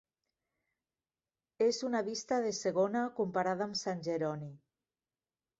És 1.65 1.81
una 1.89 2.01
vista 2.09 2.41
de 2.47 2.53
segona 2.63 3.05
comparada 3.21 3.69
am 3.71 3.79
Sant 3.83 4.03
Jeroni. 4.09 4.51